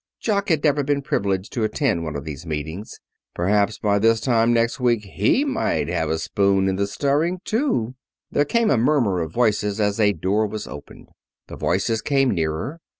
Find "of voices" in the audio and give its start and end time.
9.21-9.79